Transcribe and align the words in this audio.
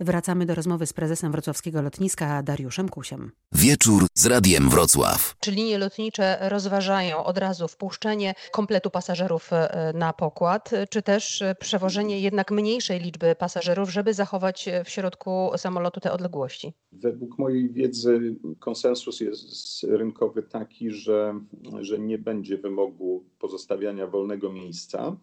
Wracamy 0.00 0.46
do 0.46 0.54
rozmowy 0.54 0.86
z 0.86 0.92
prezesem 0.92 1.32
wrocławskiego 1.32 1.82
lotniska 1.82 2.42
Dariuszem 2.42 2.88
Kusiem. 2.88 3.32
Wieczór 3.52 4.06
z 4.14 4.26
Radiem 4.26 4.70
Wrocław. 4.70 5.36
Czy 5.40 5.50
linie 5.50 5.78
lotnicze 5.78 6.38
rozważają 6.48 7.24
od 7.24 7.38
razu 7.38 7.68
wpuszczenie 7.68 8.34
kompletu 8.52 8.90
pasażerów 8.90 9.52
e, 9.52 9.92
na 9.94 10.12
pokład, 10.12 10.70
czy 10.90 11.02
też 11.02 11.44
przewożenie 11.60 12.20
jednak 12.20 12.50
mniejszej 12.50 13.00
liczby 13.00 13.34
pasażerów, 13.34 13.90
żeby 13.90 14.14
zachować 14.14 14.68
w 14.84 14.88
środku 14.88 15.50
samolotu 15.56 16.00
te 16.00 16.12
odległości? 16.12 16.72
Według 16.92 17.38
mojej 17.38 17.72
wiedzy 17.72 18.36
konsensus 18.58 19.20
jest 19.20 19.82
rynkowy 19.84 20.42
taki, 20.42 20.90
że, 20.90 21.40
że 21.80 21.98
nie 21.98 22.18
będzie 22.18 22.58
wymogu 22.58 23.24
pozostawiania 23.38 24.06
wolnego 24.06 24.52
miejsca. 24.52 25.16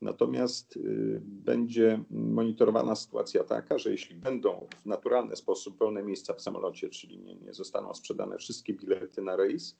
Natomiast 0.00 0.76
y, 0.76 1.20
będzie 1.24 2.04
monitorowana 2.10 2.94
sytuacja 2.94 3.44
taka, 3.44 3.78
że 3.78 3.90
jeśli 3.90 4.16
będą 4.16 4.66
w 4.82 4.86
naturalny 4.86 5.36
sposób 5.36 5.78
wolne 5.78 6.02
miejsca 6.02 6.34
w 6.34 6.40
samolocie, 6.40 6.88
czyli 6.88 7.18
nie, 7.18 7.34
nie 7.34 7.52
zostaną 7.52 7.94
sprzedane 7.94 8.38
wszystkie 8.38 8.74
bilety 8.74 9.22
na 9.22 9.36
rejs, 9.36 9.76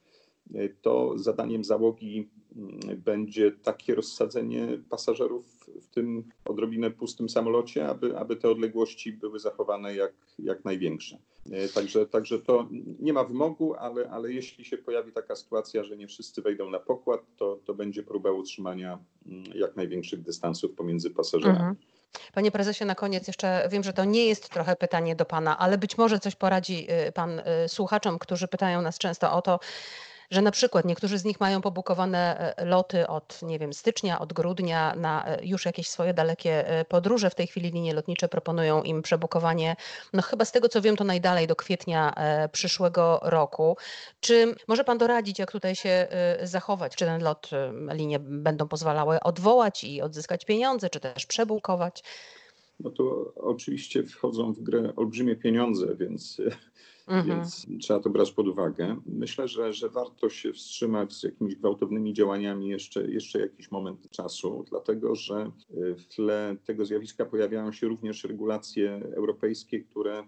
y, 0.54 0.76
to 0.82 1.18
zadaniem 1.18 1.64
załogi 1.64 2.28
mm, 2.56 3.02
będzie 3.02 3.52
takie 3.52 3.94
rozsadzenie 3.94 4.82
pasażerów 4.88 5.70
w 5.90 5.94
tym 5.94 6.24
odrobinę 6.44 6.90
pustym 6.90 7.28
samolocie, 7.28 7.88
aby, 7.88 8.18
aby 8.18 8.36
te 8.36 8.48
odległości 8.48 9.12
były 9.12 9.38
zachowane 9.38 9.94
jak, 9.94 10.12
jak 10.38 10.64
największe. 10.64 11.18
E, 11.52 11.68
także, 11.68 12.06
także 12.06 12.38
to 12.38 12.68
nie 13.00 13.12
ma 13.12 13.24
wymogu, 13.24 13.74
ale, 13.74 14.10
ale 14.10 14.32
jeśli 14.32 14.64
się 14.64 14.78
pojawi 14.78 15.12
taka 15.12 15.36
sytuacja, 15.36 15.84
że 15.84 15.96
nie 15.96 16.06
wszyscy 16.06 16.42
wejdą 16.42 16.70
na 16.70 16.78
pokład, 16.78 17.20
to, 17.36 17.58
to 17.64 17.74
będzie 17.74 18.02
próba 18.02 18.32
utrzymania 18.32 18.98
mm, 19.26 19.44
jak 19.54 19.76
największych 19.76 20.22
dystansów 20.22 20.72
pomiędzy 20.72 21.10
pasażerami. 21.10 21.58
Mhm. 21.58 21.76
Panie 22.34 22.50
prezesie, 22.50 22.84
na 22.84 22.94
koniec 22.94 23.26
jeszcze 23.26 23.68
wiem, 23.72 23.82
że 23.82 23.92
to 23.92 24.04
nie 24.04 24.26
jest 24.26 24.48
trochę 24.48 24.76
pytanie 24.76 25.16
do 25.16 25.24
pana, 25.24 25.58
ale 25.58 25.78
być 25.78 25.98
może 25.98 26.18
coś 26.18 26.36
poradzi 26.36 26.86
y, 27.08 27.12
pan 27.12 27.38
y, 27.38 27.68
słuchaczom, 27.68 28.18
którzy 28.18 28.48
pytają 28.48 28.82
nas 28.82 28.98
często 28.98 29.32
o 29.32 29.42
to, 29.42 29.60
że 30.30 30.42
na 30.42 30.50
przykład 30.50 30.84
niektórzy 30.84 31.18
z 31.18 31.24
nich 31.24 31.40
mają 31.40 31.60
pobukowane 31.60 32.54
e, 32.56 32.64
loty 32.64 33.06
od, 33.06 33.42
nie 33.42 33.58
wiem, 33.58 33.72
stycznia, 33.72 34.18
od 34.18 34.32
grudnia 34.32 34.94
na 34.94 35.26
e, 35.26 35.44
już 35.44 35.64
jakieś 35.64 35.88
swoje 35.88 36.14
dalekie 36.14 36.68
e, 36.68 36.84
podróże. 36.84 37.30
W 37.30 37.34
tej 37.34 37.46
chwili 37.46 37.70
linie 37.70 37.94
lotnicze 37.94 38.28
proponują 38.28 38.82
im 38.82 39.02
przebukowanie, 39.02 39.76
no 40.12 40.22
chyba 40.22 40.44
z 40.44 40.52
tego 40.52 40.68
co 40.68 40.82
wiem, 40.82 40.96
to 40.96 41.04
najdalej 41.04 41.46
do 41.46 41.56
kwietnia 41.56 42.14
przyszłego 42.52 43.20
roku. 43.22 43.76
Czy 44.20 44.54
może 44.68 44.84
Pan 44.84 44.98
doradzić, 44.98 45.38
jak 45.38 45.52
tutaj 45.52 45.76
się 45.76 46.08
zachować? 46.42 46.96
Czy 46.96 47.04
ten 47.04 47.22
lot 47.22 47.50
linie 47.92 48.18
będą 48.18 48.68
pozwalały 48.68 49.20
odwołać 49.20 49.84
i 49.84 50.02
odzyskać 50.02 50.44
pieniądze, 50.44 50.90
czy 50.90 51.00
też 51.00 51.26
przebukować? 51.26 52.02
No 52.80 52.90
to 52.90 53.32
oczywiście 53.36 54.02
wchodzą 54.02 54.52
w 54.52 54.60
grę 54.60 54.92
olbrzymie 54.96 55.36
pieniądze, 55.36 55.96
więc 55.96 56.40
Mhm. 57.10 57.26
Więc 57.26 57.66
trzeba 57.80 58.00
to 58.00 58.10
brać 58.10 58.32
pod 58.32 58.48
uwagę. 58.48 58.96
Myślę, 59.06 59.48
że, 59.48 59.72
że 59.72 59.88
warto 59.88 60.28
się 60.28 60.52
wstrzymać 60.52 61.12
z 61.12 61.22
jakimiś 61.22 61.56
gwałtownymi 61.56 62.12
działaniami 62.12 62.68
jeszcze, 62.68 63.10
jeszcze 63.10 63.40
jakiś 63.40 63.70
moment 63.70 64.10
czasu, 64.10 64.64
dlatego 64.70 65.14
że 65.14 65.50
w 65.70 66.06
tle 66.14 66.56
tego 66.64 66.84
zjawiska 66.84 67.24
pojawiają 67.24 67.72
się 67.72 67.88
również 67.88 68.24
regulacje 68.24 69.02
europejskie, 69.16 69.80
które 69.80 70.24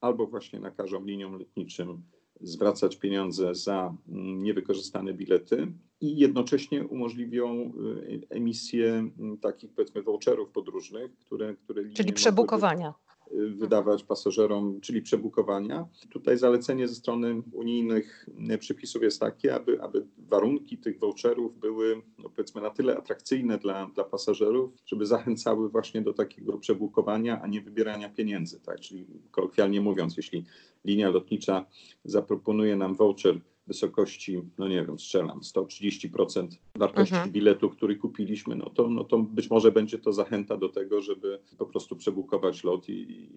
albo 0.00 0.26
właśnie 0.26 0.60
nakażą 0.60 1.04
liniom 1.04 1.38
lotniczym 1.38 2.02
zwracać 2.40 2.96
pieniądze 2.96 3.54
za 3.54 3.94
mm, 4.08 4.42
niewykorzystane 4.42 5.14
bilety 5.14 5.72
i 6.00 6.16
jednocześnie 6.16 6.84
umożliwią 6.86 7.72
y, 8.08 8.26
emisję 8.30 9.10
mm, 9.18 9.38
takich 9.38 9.72
powiedzmy 9.72 10.02
voucherów 10.02 10.50
podróżnych, 10.50 11.18
które, 11.18 11.54
które 11.54 11.90
Czyli 11.90 12.12
przebukowania 12.12 12.94
wydawać 13.34 14.04
pasażerom, 14.04 14.80
czyli 14.80 15.02
przebukowania. 15.02 15.88
Tutaj 16.10 16.38
zalecenie 16.38 16.88
ze 16.88 16.94
strony 16.94 17.42
unijnych 17.52 18.28
przepisów 18.58 19.02
jest 19.02 19.20
takie, 19.20 19.54
aby, 19.54 19.82
aby 19.82 20.06
warunki 20.18 20.78
tych 20.78 20.98
voucherów 20.98 21.58
były 21.58 22.02
no 22.18 22.28
powiedzmy 22.28 22.60
na 22.60 22.70
tyle 22.70 22.96
atrakcyjne 22.96 23.58
dla, 23.58 23.86
dla 23.94 24.04
pasażerów, 24.04 24.72
żeby 24.86 25.06
zachęcały 25.06 25.68
właśnie 25.68 26.02
do 26.02 26.12
takiego 26.12 26.58
przebukowania, 26.58 27.42
a 27.42 27.46
nie 27.46 27.60
wybierania 27.60 28.08
pieniędzy. 28.08 28.60
Tak? 28.60 28.80
Czyli 28.80 29.06
kolokwialnie 29.30 29.80
mówiąc, 29.80 30.16
jeśli 30.16 30.44
linia 30.84 31.10
lotnicza 31.10 31.66
zaproponuje 32.04 32.76
nam 32.76 32.94
voucher 32.94 33.40
wysokości, 33.66 34.42
no 34.58 34.68
nie 34.68 34.84
wiem, 34.86 34.98
strzelam, 34.98 35.40
130% 35.40 36.48
wartości 36.76 37.14
mhm. 37.14 37.32
biletu, 37.32 37.70
który 37.70 37.96
kupiliśmy, 37.96 38.56
no 38.56 38.70
to, 38.70 38.88
no 38.88 39.04
to 39.04 39.18
być 39.18 39.50
może 39.50 39.72
będzie 39.72 39.98
to 39.98 40.12
zachęta 40.12 40.56
do 40.56 40.68
tego, 40.68 41.00
żeby 41.00 41.38
po 41.58 41.66
prostu 41.66 41.96
przebukować 41.96 42.64
lot 42.64 42.88
i, 42.88 42.92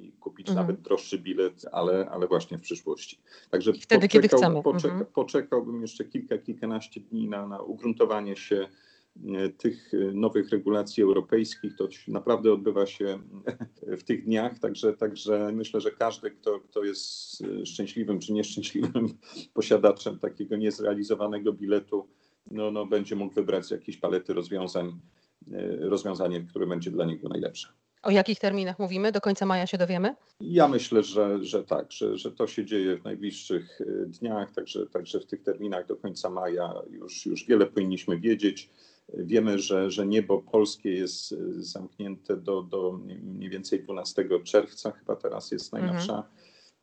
i 0.05 0.11
kupić 0.19 0.49
mhm. 0.49 0.67
nawet 0.67 0.81
droższy 0.81 1.19
bilet, 1.19 1.65
ale, 1.71 2.09
ale 2.09 2.27
właśnie 2.27 2.57
w 2.57 2.61
przyszłości. 2.61 3.19
Także 3.49 3.73
Wtedy, 3.73 3.85
poczekał, 3.87 4.09
kiedy 4.09 4.27
chcemy. 4.27 4.63
Poczeka, 4.63 4.93
mhm. 4.93 5.11
Poczekałbym 5.13 5.81
jeszcze 5.81 6.05
kilka, 6.05 6.37
kilkanaście 6.37 7.01
dni 7.01 7.27
na, 7.27 7.47
na 7.47 7.61
ugruntowanie 7.61 8.35
się 8.35 8.67
tych 9.57 9.93
e, 9.93 9.97
nowych 9.97 10.49
regulacji 10.49 11.03
europejskich. 11.03 11.75
To 11.75 11.87
naprawdę 12.07 12.53
odbywa 12.53 12.85
się 12.85 13.19
w 13.99 14.03
tych 14.03 14.23
dniach, 14.23 14.59
także, 14.59 14.93
także 14.93 15.51
myślę, 15.53 15.81
że 15.81 15.91
każdy, 15.91 16.31
kto, 16.31 16.59
kto 16.59 16.83
jest 16.83 17.41
e, 17.41 17.65
szczęśliwym 17.65 18.19
czy 18.19 18.33
nieszczęśliwym 18.33 19.07
posiadaczem 19.53 20.19
takiego 20.19 20.55
niezrealizowanego 20.55 21.53
biletu, 21.53 22.07
no, 22.51 22.71
no 22.71 22.85
będzie 22.85 23.15
mógł 23.15 23.33
wybrać 23.33 23.65
z 23.65 23.71
jakiejś 23.71 23.97
palety 23.97 24.33
rozwiązań 24.33 24.99
rozwiązanie, 25.79 26.41
które 26.41 26.67
będzie 26.67 26.91
dla 26.91 27.05
niego 27.05 27.29
najlepsze. 27.29 27.67
O 28.03 28.11
jakich 28.11 28.39
terminach 28.39 28.79
mówimy? 28.79 29.11
Do 29.11 29.21
końca 29.21 29.45
maja 29.45 29.67
się 29.67 29.77
dowiemy? 29.77 30.15
Ja 30.39 30.67
myślę, 30.67 31.03
że, 31.03 31.43
że 31.43 31.63
tak, 31.63 31.91
że, 31.91 32.17
że 32.17 32.31
to 32.31 32.47
się 32.47 32.65
dzieje 32.65 32.97
w 32.97 33.03
najbliższych 33.03 33.79
dniach, 34.07 34.51
także, 34.51 34.87
także 34.87 35.19
w 35.19 35.25
tych 35.25 35.43
terminach 35.43 35.87
do 35.87 35.95
końca 35.95 36.29
maja 36.29 36.73
już, 36.89 37.25
już 37.25 37.45
wiele 37.45 37.65
powinniśmy 37.65 38.19
wiedzieć. 38.19 38.69
Wiemy, 39.13 39.59
że, 39.59 39.91
że 39.91 40.07
niebo 40.07 40.41
polskie 40.41 40.91
jest 40.91 41.31
e, 41.31 41.35
zamknięte 41.57 42.37
do, 42.37 42.63
do 42.63 42.99
mniej 43.23 43.49
więcej 43.49 43.83
12 43.83 44.29
czerwca, 44.43 44.91
chyba 44.91 45.15
teraz 45.15 45.51
jest 45.51 45.73
najnowsza. 45.73 46.23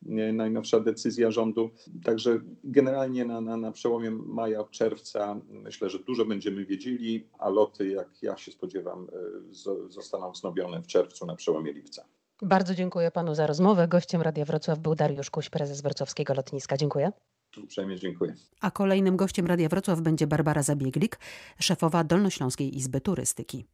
Mhm. 0.03 0.37
najnowsza 0.37 0.81
decyzja 0.81 1.31
rządu. 1.31 1.71
Także 2.05 2.41
generalnie 2.65 3.25
na, 3.25 3.41
na, 3.41 3.57
na 3.57 3.73
przełomie 3.73 4.11
maja, 4.11 4.65
czerwca 4.65 5.41
myślę, 5.49 5.91
że 5.91 5.99
dużo 5.99 6.25
będziemy 6.25 6.65
wiedzieli, 6.65 7.29
a 7.39 7.49
loty, 7.49 7.89
jak 7.89 8.23
ja 8.23 8.37
się 8.37 8.53
spodziewam, 8.53 9.07
e, 9.13 9.55
zostaną 9.89 10.33
wznowione 10.33 10.83
w 10.83 10.87
czerwcu 10.87 11.27
na 11.27 11.37
przełomie 11.37 11.73
lipca. 11.73 12.05
Bardzo 12.43 12.75
dziękuję 12.75 13.11
panu 13.11 13.35
za 13.35 13.47
rozmowę. 13.47 13.89
Gościem 13.89 14.23
Radia 14.23 14.45
Wrocław 14.45 14.79
był 14.79 14.95
Dariusz 14.95 15.31
Kuś, 15.31 15.51
prezes 15.51 15.83
Wrocławskiego 15.83 16.35
Lotniska. 16.35 16.77
Dziękuję. 16.77 17.13
Uprzejmie 17.63 17.99
dziękuję. 17.99 18.35
A 18.61 18.71
kolejnym 18.71 19.17
gościem 19.17 19.47
Radia 19.47 19.69
Wrocław 19.69 20.01
będzie 20.01 20.27
Barbara 20.27 20.63
Zabieglik, 20.63 21.19
szefowa 21.61 22.05
Dolnośląskiej 22.05 22.77
Izby 22.77 23.01
Turystyki. 23.01 23.65